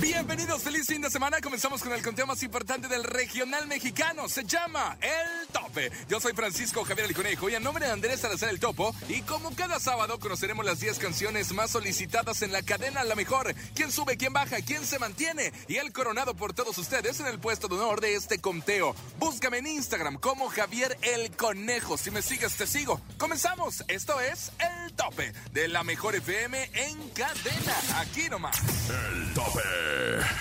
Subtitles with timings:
[0.00, 1.40] Bienvenidos, feliz fin de semana.
[1.40, 4.28] Comenzamos con el conteo más importante del regional mexicano.
[4.28, 5.90] Se llama El Tope.
[6.08, 8.94] Yo soy Francisco Javier El Conejo y en nombre de Andrés Salazar El Topo.
[9.08, 13.54] Y como cada sábado conoceremos las 10 canciones más solicitadas en la cadena La Mejor.
[13.74, 15.52] ¿Quién sube, quién baja, quién se mantiene?
[15.68, 18.94] Y el coronado por todos ustedes en el puesto de honor de este conteo.
[19.18, 21.96] Búscame en Instagram como Javier El Conejo.
[21.96, 23.00] Si me sigues, te sigo.
[23.18, 23.84] Comenzamos.
[23.88, 28.00] Esto es El Tope de La Mejor FM en cadena.
[28.00, 28.56] Aquí nomás.
[28.88, 29.83] El Tope.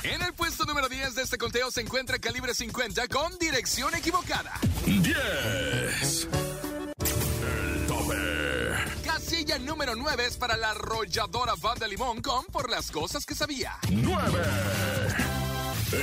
[0.04, 4.54] En el puesto número 10 de este conteo se encuentra Calibre 50 con dirección equivocada.
[4.86, 6.28] 10.
[7.44, 8.16] El tope.
[9.06, 13.78] Casilla número 9 es para la arrolladora Banda Limón con Por las cosas que sabía.
[13.90, 14.40] 9.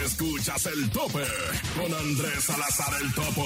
[0.05, 1.25] Escuchas el tope
[1.77, 3.45] con Andrés Salazar el Topo.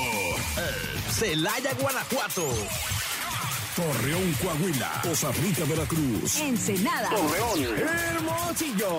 [0.58, 2.46] El Celaya, Guanajuato.
[3.74, 5.00] Torreón, Coahuila.
[5.02, 6.36] Costa Rica, Veracruz.
[6.36, 7.08] Ensenada.
[7.08, 7.78] Torreón.
[7.78, 8.98] Hermosillo.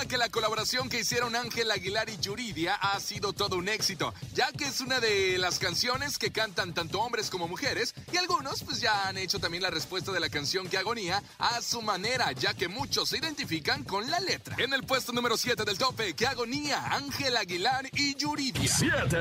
[0.00, 4.14] Duda que la colaboración que hicieron Ángel Aguilar y Yuridia ha sido todo un éxito,
[4.34, 8.62] ya que es una de las canciones que cantan tanto hombres como mujeres, y algunos
[8.62, 12.32] pues ya han hecho también la respuesta de la canción que agonía a su manera,
[12.32, 14.56] ya que muchos se identifican con la letra.
[14.58, 18.72] En el puesto número 7 del tope, que agonía Ángel Aguilar y Yuridia.
[18.72, 19.16] 7.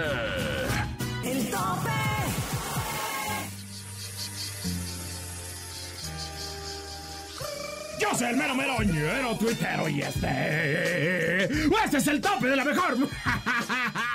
[1.26, 2.09] El tope.
[8.22, 11.46] El mero mero ñero tuitero y este.
[11.46, 12.98] Este es el tope de la mejor.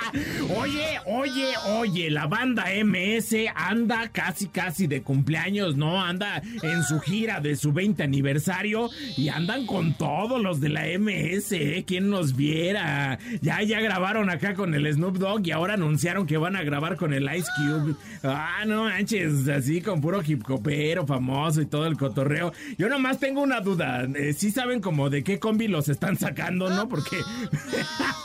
[0.55, 6.01] Oye, oye, oye, la banda MS anda casi, casi de cumpleaños, ¿no?
[6.01, 10.85] Anda en su gira de su 20 aniversario y andan con todos los de la
[10.97, 11.83] MS, ¿eh?
[11.87, 13.19] ¿Quién nos viera?
[13.41, 16.95] Ya, ya grabaron acá con el Snoop Dogg y ahora anunciaron que van a grabar
[16.95, 17.95] con el Ice Cube.
[18.23, 22.53] Ah, no manches, así con puro hip hopero famoso y todo el cotorreo.
[22.77, 24.07] Yo nomás tengo una duda.
[24.15, 26.87] Eh, ¿Sí saben como de qué combi los están sacando, no?
[26.87, 27.17] Porque.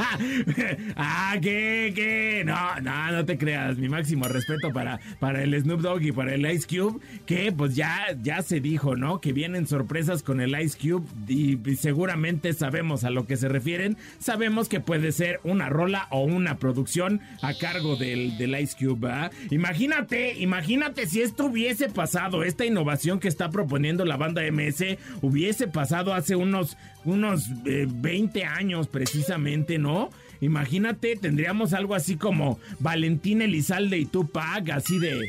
[0.97, 1.80] ah, ¿qué?
[1.95, 2.43] ¿Qué?
[2.45, 3.79] No, no, no te creas.
[3.79, 7.01] Mi máximo respeto para, para el Snoop Dogg y para el Ice Cube.
[7.27, 9.21] Que pues ya, ya se dijo, ¿no?
[9.21, 11.07] Que vienen sorpresas con el Ice Cube.
[11.29, 13.97] Y, seguramente sabemos a lo que se refieren.
[14.19, 19.09] Sabemos que puede ser una rola o una producción a cargo del, del Ice Cube,
[19.09, 19.33] ¿verdad?
[19.51, 25.69] Imagínate, imagínate si esto hubiese pasado, esta innovación que está proponiendo la banda MS hubiese
[25.69, 30.11] pasado hace unos, unos eh, 20 años precisamente, ¿no?
[30.41, 35.29] Imagínate, tendríamos algo así como Valentín Elizalde y Tupac, así de...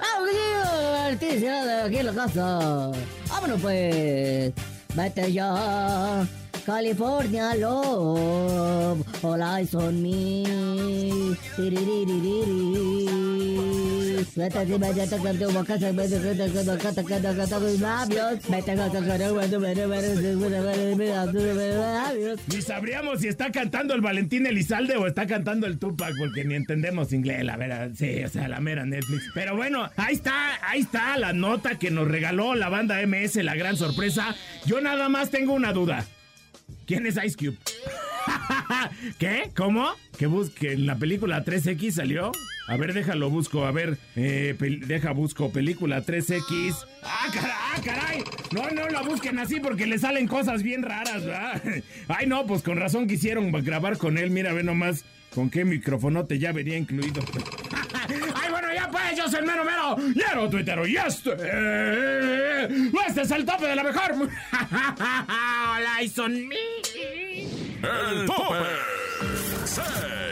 [0.00, 2.90] ¡Ah, Artista aquí en la casa!
[3.28, 4.52] ¡Vámonos pues!
[4.94, 6.26] ¡Vete ya!
[6.64, 10.44] California Love, all eyes on me.
[22.52, 26.54] Ni sabríamos si está cantando el Valentín Elizalde o está cantando el Tupac, porque ni
[26.54, 27.90] entendemos inglés, la verdad.
[27.94, 29.30] Sí, o sea, la mera Netflix.
[29.34, 33.54] Pero bueno, ahí está, ahí está la nota que nos regaló la banda MS, la
[33.54, 34.34] gran sorpresa.
[34.66, 36.04] Yo nada más tengo una duda.
[36.86, 37.56] ¿Quién es Ice Cube?
[39.18, 39.50] ¿Qué?
[39.56, 39.88] ¿Cómo?
[40.18, 42.32] ¿Que busque en la película 3X salió?
[42.68, 44.54] A ver, déjalo busco, a ver, eh,
[44.86, 46.86] deja busco película 3X.
[47.02, 47.52] ¡Ah, caray!
[47.52, 48.24] ¡Ah, caray!
[48.52, 51.62] No, no la busquen así porque le salen cosas bien raras, ¿verdad?
[52.08, 54.30] Ay, no, pues con razón quisieron grabar con él.
[54.30, 55.04] Mira, ve nomás
[55.34, 57.22] con qué microfonote ya venía incluido.
[58.34, 59.16] ¡Ay, bueno, ya pues!
[59.16, 61.32] Yo soy el mero mero, lleno tuitero y este...
[63.06, 64.12] Este es el tope de la mejor.
[64.52, 66.56] Hola, son me.
[67.82, 68.56] El tope.
[69.64, 70.31] 6.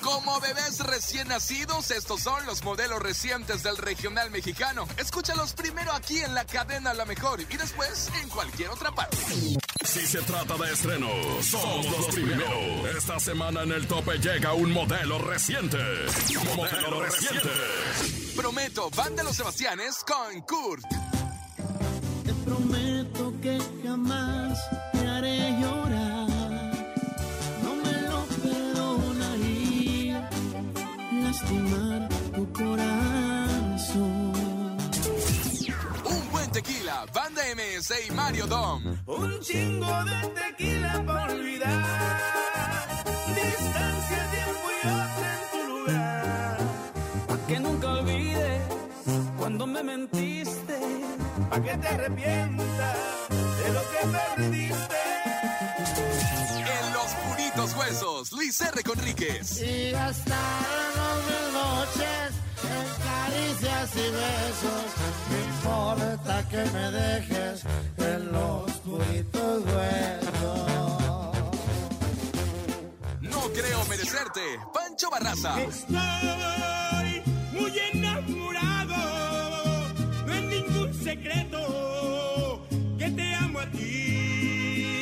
[0.00, 4.88] Como bebés recién nacidos, estos son los modelos recientes del regional mexicano.
[4.96, 9.16] Escúchalos primero aquí en la cadena La Mejor y después en cualquier otra parte.
[9.84, 12.96] Si se trata de estrenos, somos los primeros.
[12.96, 15.78] Esta semana en el tope llega un modelo reciente.
[16.56, 17.48] Modelo reciente.
[18.36, 20.84] Prometo, van de los Sebastianes con Kurt.
[22.24, 23.58] Te prometo que
[37.80, 38.82] MS y Mario Dom.
[39.06, 42.20] Un chingo de tequila para olvidar.
[43.28, 46.58] Distancia, tiempo y otra en tu lugar.
[47.26, 48.62] Pa' que nunca olvides
[49.38, 50.78] cuando me mentiste.
[51.48, 52.96] Pa' que te arrepientas
[53.30, 55.02] de lo que perdiste.
[56.76, 58.82] En los puritos huesos, Luis R.
[58.82, 59.62] Conríquez.
[59.62, 62.30] Y gastaron mis noches
[62.62, 64.89] en caricias y besos.
[65.90, 67.64] No importa que me dejes
[67.98, 70.70] en los puritos huesos.
[73.20, 74.40] No creo merecerte,
[74.72, 75.60] Pancho Barraza.
[75.60, 77.22] Estoy
[77.52, 78.94] muy enamorado,
[80.26, 85.00] no es ningún secreto que te amo a ti.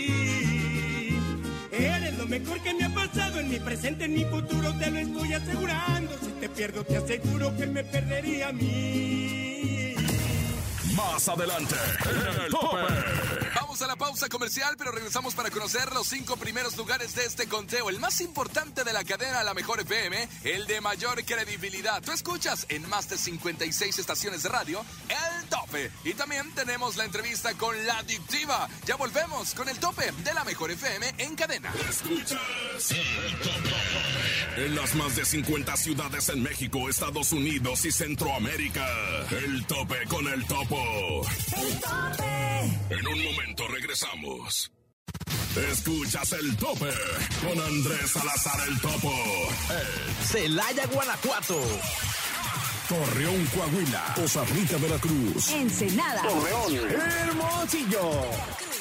[1.71, 5.01] Eres lo mejor que me ha pasado en mi presente, en mi futuro, te lo
[5.01, 6.17] estoy asegurando.
[6.19, 9.48] Si te pierdo, te aseguro que me perdería a mí.
[11.19, 11.75] Más adelante,
[12.11, 12.77] en el tope.
[13.57, 17.49] Vamos a la pausa comercial, pero regresamos para conocer los cinco primeros lugares de este
[17.49, 17.91] conteo.
[17.91, 22.01] El más importante de la cadena La Mejor FM, el de mayor credibilidad.
[22.05, 25.91] Tú escuchas en más de 56 estaciones de radio, El Tope.
[26.05, 28.69] Y también tenemos la entrevista con La Adictiva.
[28.87, 31.75] Ya volvemos con el tope de La Mejor FM en cadena.
[31.91, 34.18] Escuchas el tope.
[34.59, 38.85] En las más de 50 ciudades en México, Estados Unidos y Centroamérica.
[39.31, 41.23] El tope con el topo.
[41.57, 42.95] El tope.
[42.99, 44.73] En un momento regresamos.
[45.71, 46.91] Escuchas el tope
[47.41, 49.13] con Andrés Salazar el Topo.
[50.25, 51.61] Celaya, Guanajuato.
[52.89, 54.15] Torreón, Coahuila.
[54.17, 55.53] Poza Rica, Veracruz.
[55.53, 56.23] Ensenada.
[57.27, 58.11] Hermosillo.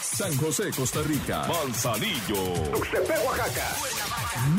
[0.02, 1.48] San José, Costa Rica.
[1.48, 2.72] Manzanillo.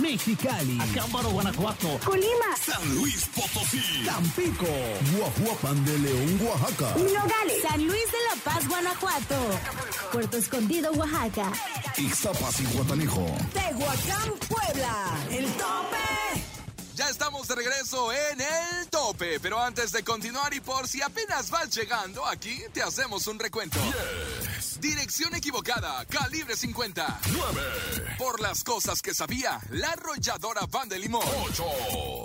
[0.01, 0.79] Mexicali.
[0.81, 1.99] Acámbaro, Guanajuato.
[2.05, 2.57] Colima.
[2.61, 4.05] San Luis Potosí.
[4.05, 4.67] Tampico.
[5.17, 6.95] Guajuapan de León, Oaxaca.
[6.97, 7.63] Nogales.
[7.63, 9.37] San Luis de la Paz, Guanajuato.
[10.13, 11.53] Puerto Escondido, Oaxaca.
[11.97, 13.27] Ixtapas y Guatanejo.
[13.53, 15.19] Tehuacán, Puebla.
[15.31, 15.98] El tope.
[17.41, 21.73] Estamos de regreso en el tope, pero antes de continuar y por si apenas vas
[21.73, 23.79] llegando, aquí te hacemos un recuento.
[24.81, 27.21] Dirección equivocada, calibre 50.
[27.31, 31.23] 9, Por las cosas que sabía, la arrolladora Van de Limón.
[31.49, 31.65] 8,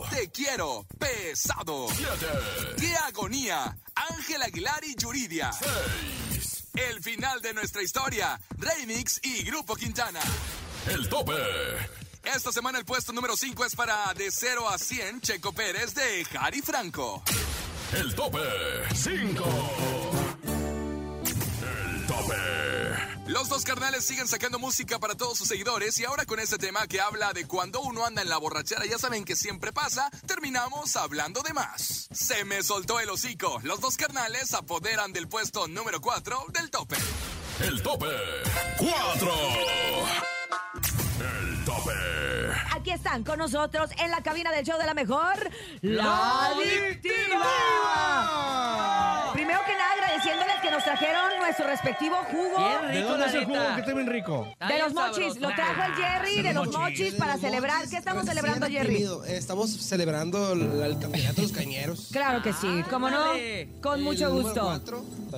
[0.09, 1.89] Te quiero, pesado.
[1.95, 2.27] 7,
[2.79, 3.77] ¡Qué agonía!
[3.93, 5.51] Ángel Aguilar y Yuridia.
[6.31, 6.63] 6.
[6.73, 10.21] El final de nuestra historia, Remix y Grupo Quintana.
[10.87, 11.33] El tope.
[12.23, 16.23] Esta semana el puesto número 5 es para De 0 a 100, Checo Pérez de
[16.25, 17.21] Jari Franco.
[17.93, 18.39] El tope.
[18.95, 19.43] 5.
[20.43, 22.33] El tope.
[23.27, 26.87] Los dos carnales siguen sacando música para todos sus seguidores y ahora con este tema
[26.87, 30.95] que habla de cuando uno anda en la borrachera, ya saben que siempre pasa, terminamos
[30.95, 32.07] hablando de más.
[32.11, 33.59] Se me soltó el hocico.
[33.63, 36.95] Los dos carnales apoderan del puesto número 4 del tope.
[37.59, 38.07] El tope.
[38.77, 40.32] 4.
[42.93, 45.49] El están con nosotros en la cabina del show de la mejor,
[45.81, 47.43] La Adictiva.
[49.33, 53.59] Primero que nada, agradeciéndoles que nos trajeron nuestro respectivo jugo ¿De dónde es el jugo
[53.73, 54.47] que está bien rico?
[54.67, 55.37] de los mochis.
[55.39, 57.87] Lo trajo el Jerry de los mochis para celebrar.
[57.89, 59.07] ¿Qué estamos celebrando, Jerry?
[59.27, 62.09] Estamos celebrando el, el campeonato de los cañeros.
[62.11, 63.25] Claro que sí, cómo no,
[63.81, 64.69] con mucho El gusto.
[64.69, 64.83] bien.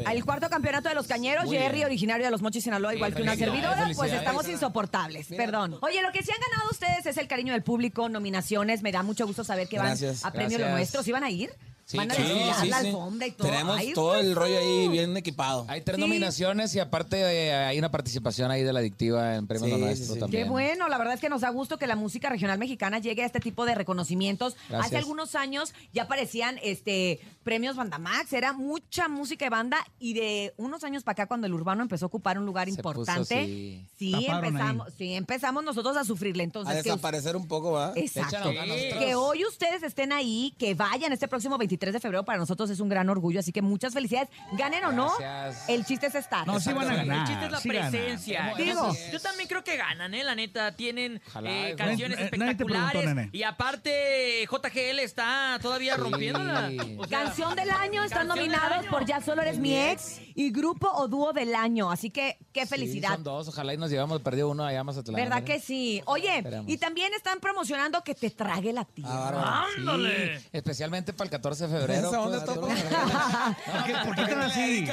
[0.05, 3.35] Al cuarto campeonato de los cañeros, Jerry, originario de los Mochis Sinaloa, igual que una
[3.37, 5.77] servidora, pues estamos insoportables, perdón.
[5.81, 9.03] Oye, lo que sí han ganado ustedes es el cariño del público, nominaciones, me da
[9.03, 10.77] mucho gusto saber que van Gracias, a premio lo gracias.
[10.77, 11.51] nuestro, ¿sí van a ir?
[11.87, 12.87] Sí, van a sí, desfilar sí, la sí.
[12.87, 13.47] alfombra y todo.
[13.47, 15.65] Tenemos Ay, todo el rollo ahí bien equipado.
[15.67, 16.01] Hay tres Sí.
[16.01, 19.77] nominaciones y aparte eh, hay una participación ahí de la adictiva en Premio Sí, Lo
[19.77, 20.19] sí, Nuestro sí.
[20.19, 20.43] también.
[20.45, 23.21] Qué bueno, la verdad es que nos da gusto que la música regional mexicana llegue
[23.21, 24.55] a este tipo de reconocimientos.
[24.67, 24.87] Gracias.
[24.87, 30.55] Hace algunos años ya aparecían este premios Bandamax, era mucha música de banda y de
[30.57, 33.39] unos años para acá cuando el urbano empezó a ocupar un lugar Se puso importante,
[33.41, 33.85] así.
[33.99, 37.93] sí empezamos, sí empezamos nosotros a sufrirle, entonces A que- desaparecer un poco, ¿va?
[37.95, 38.49] Exacto.
[38.97, 42.69] Que hoy ustedes estén ahí, que vayan este próximo 23 23 de febrero para nosotros
[42.69, 44.29] es un gran orgullo, así que muchas felicidades.
[44.53, 45.67] Ganen o no, Gracias.
[45.69, 46.47] el chiste es estar.
[46.47, 47.19] No, sí van a ganar.
[47.19, 48.53] El chiste es la sí presencia.
[48.57, 48.93] Digo.
[49.11, 50.23] Yo también creo que ganan, ¿eh?
[50.23, 53.05] La neta, tienen Ojalá, eh, canciones nadie te preguntó, espectaculares.
[53.15, 53.29] nene.
[53.33, 56.01] y aparte, JGL está todavía Sí.
[56.01, 56.71] rompiéndola.
[56.97, 58.89] O sea, Canción del año están Canción del nominados año.
[58.91, 61.91] por Ya Solo Eres Mi Ex y Grupo o Dúo del Año.
[61.91, 63.09] Así que qué Sí, felicidad.
[63.15, 65.21] son dos, ojalá y nos llevamos perdido uno allá más adelante.
[65.21, 66.01] ¿Verdad que sí?
[66.05, 66.69] Oye, Esperemos.
[66.71, 69.65] y también están promocionando que te trague la tierra.
[69.77, 70.41] ¡Ándale!
[70.51, 72.07] Especialmente para el 14 de febrero.
[72.09, 72.83] ¿Esa onda, pues.
[72.83, 74.87] ¿Por qué, por qué están así?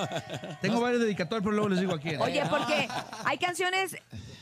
[0.60, 2.20] Tengo varios dedicatorios, pero luego les digo a quién.
[2.20, 2.88] Oye, porque
[3.24, 3.96] hay canciones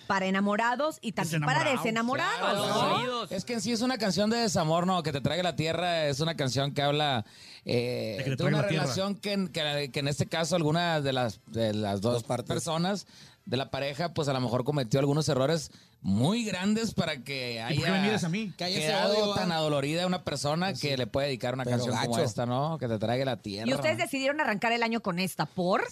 [0.06, 3.30] para enamorados y también para Desenamorados.
[3.30, 5.02] Es que en sí es una canción de desamor, ¿no?
[5.02, 7.24] Que te traiga la tierra es una canción que habla
[7.64, 11.40] eh, De que una relación que, en- que, que en este caso alguna de las,
[11.46, 12.46] de las dos, Dos partes.
[12.48, 13.06] personas
[13.48, 15.70] de la pareja, pues a lo mejor cometió algunos errores
[16.02, 18.52] muy grandes para que ¿Y por qué me haya miras a mí?
[18.56, 21.78] Que haya ese quedado odio, tan adolorida una persona que le puede dedicar una Pero
[21.78, 22.24] canción como gacho.
[22.24, 22.76] esta, ¿no?
[22.78, 23.66] Que te traiga la tierra.
[23.68, 25.82] Y ustedes decidieron arrancar el año con esta, ¿por?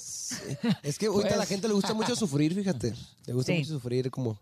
[0.82, 2.92] Es que ahorita a la Pues- gente le gusta mucho sufrir, fíjate.
[3.24, 3.58] Le gusta Sí.
[3.60, 4.38] mucho sufrir como...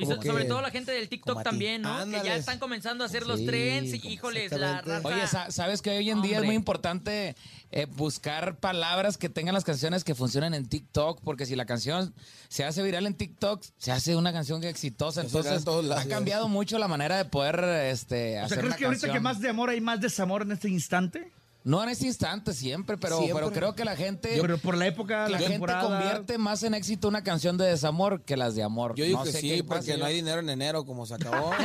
[0.00, 2.04] Y como so- que- sobre todo la gente del TikTok también, ¿no?
[2.06, 3.94] Que ya están comenzando a hacer los Sí, trends.
[3.94, 5.06] y, híjoles, la raza.
[5.08, 7.36] Oye, sa- sabes que hoy en día es muy importante
[7.72, 12.12] eh, buscar palabras que tengan las canciones que funcionen en TikTok, porque si la canción
[12.48, 15.20] se hace viral en TikTok, se hace una canción exitosa.
[15.20, 18.84] Entonces, ha cambiado mucho la manera de poder este, O hacer sea, ¿crees una que
[18.86, 21.30] ahorita que más de amor hay más desamor en este instante?
[21.62, 23.34] No en este instante, siempre, pero, Siempre.
[23.44, 24.38] pero creo que la gente...
[24.40, 28.22] Pero por la época, la, la gente convierte más en éxito una canción de desamor
[28.22, 28.94] que las de amor.
[28.94, 30.86] Yo digo No que sé sí, qué porque pasa, no yo- hay dinero en enero,
[30.86, 31.52] como se acabó.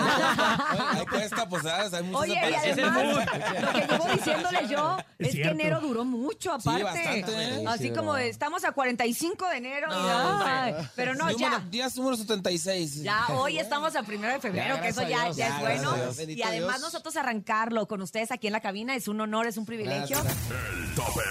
[0.68, 1.94] Ahí cuesta, pues, ¿sabes?
[1.94, 6.04] Hay muchas Oye, y además, lo que llevo diciéndole yo Es es, que enero duró
[6.04, 6.84] mucho, aparte.
[6.84, 7.64] bastante, ¿eh?
[7.66, 9.88] Así Sí, como estamos a 45 de enero.
[9.90, 11.60] y, No, pero no, ya.
[11.70, 13.02] Día número 76.
[13.04, 15.38] Ya hoy estamos a primero de febrero, Ya, que eso ya, Dios.
[15.38, 15.86] ya Ya, es
[16.18, 16.32] bueno.
[16.34, 19.66] Y además nosotros arrancarlo con ustedes aquí en la cabina es un honor, es un
[19.66, 19.85] privilegio.
[19.88, 21.22] El tope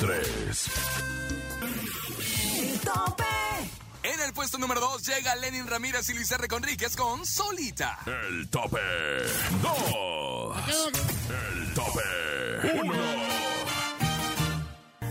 [0.00, 0.70] 3.
[2.82, 3.24] ¡Tope!
[4.04, 6.48] En el puesto número 2 llega Lenin Ramírez y Luis R.
[6.48, 7.98] Conríquez con Solita.
[8.06, 8.80] El tope
[9.60, 10.56] 2.
[11.28, 12.00] El tope
[12.80, 12.94] 1.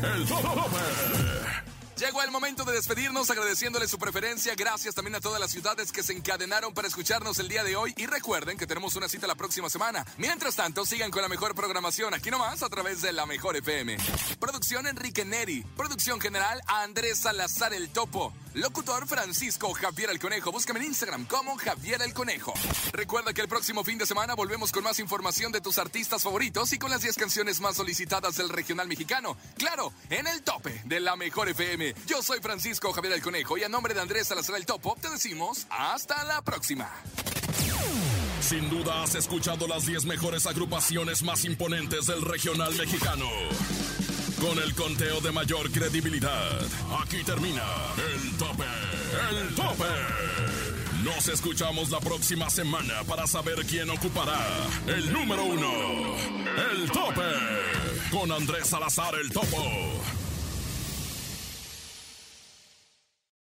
[0.01, 1.70] El tope.
[2.01, 4.55] Llegó el momento de despedirnos agradeciéndole su preferencia.
[4.55, 7.93] Gracias también a todas las ciudades que se encadenaron para escucharnos el día de hoy.
[7.95, 10.03] Y recuerden que tenemos una cita la próxima semana.
[10.17, 13.97] Mientras tanto, sigan con la mejor programación aquí nomás a través de la Mejor FM.
[14.39, 15.61] Producción Enrique Neri.
[15.77, 18.33] Producción general Andrés Salazar el Topo.
[18.53, 20.51] Locutor Francisco Javier el Conejo.
[20.51, 22.53] Búscame en Instagram como Javier el Conejo.
[22.91, 26.73] Recuerda que el próximo fin de semana volvemos con más información de tus artistas favoritos
[26.73, 29.37] y con las 10 canciones más solicitadas del regional mexicano.
[29.57, 31.95] Claro, en el tope de la Mejor FM.
[32.07, 35.09] Yo soy Francisco Javier el Conejo y a nombre de Andrés Salazar el Topo te
[35.09, 36.91] decimos hasta la próxima.
[38.41, 43.29] Sin duda has escuchado las 10 mejores agrupaciones más imponentes del regional mexicano.
[44.41, 46.59] Con el conteo de mayor credibilidad.
[47.03, 47.63] Aquí termina
[48.11, 48.63] el tope.
[49.29, 49.85] El tope.
[51.03, 54.39] Nos escuchamos la próxima semana para saber quién ocupará
[54.87, 55.71] el número uno.
[56.71, 57.21] El tope.
[58.11, 59.63] Con Andrés Salazar el Topo.